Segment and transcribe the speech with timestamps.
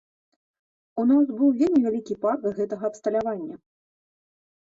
[1.01, 3.55] У нас быў вельмі вялікі парк гэтага абсталявання.